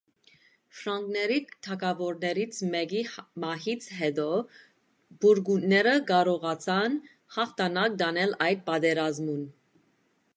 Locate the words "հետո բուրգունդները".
3.97-5.93